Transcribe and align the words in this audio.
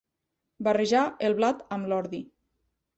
Barrejar 0.69 1.03
el 1.29 1.39
blat 1.43 1.63
amb 1.79 1.95
l'ordi. 1.95 2.27